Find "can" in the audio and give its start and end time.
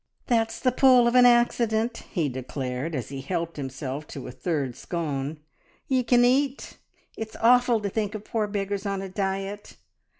6.01-6.25